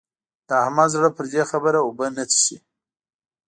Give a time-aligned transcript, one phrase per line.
[0.47, 2.57] د احمد زړه پر دې خبره اوبه نه څښي.